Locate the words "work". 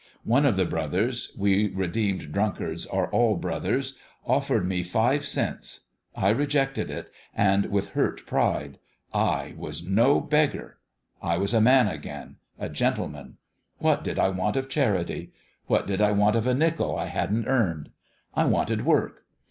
18.87-19.23